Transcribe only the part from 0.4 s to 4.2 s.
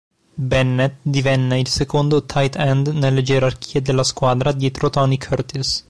Bennett divenne il secondo tight end nelle gerarchie della